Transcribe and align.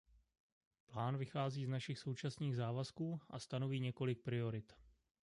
Plán 0.87 1.17
vychází 1.17 1.65
z 1.65 1.69
našich 1.69 1.99
současných 1.99 2.55
závazků 2.55 3.19
a 3.29 3.39
stanoví 3.39 3.79
několik 3.79 4.21
priorit. 4.21 4.73